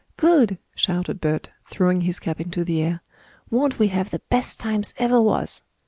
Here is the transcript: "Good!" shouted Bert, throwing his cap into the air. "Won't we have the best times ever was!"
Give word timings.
"Good!" 0.17 0.57
shouted 0.73 1.21
Bert, 1.21 1.51
throwing 1.67 2.01
his 2.01 2.17
cap 2.19 2.41
into 2.41 2.63
the 2.63 2.81
air. 2.81 3.03
"Won't 3.51 3.77
we 3.77 3.89
have 3.89 4.09
the 4.09 4.23
best 4.31 4.59
times 4.59 4.95
ever 4.97 5.21
was!" 5.21 5.61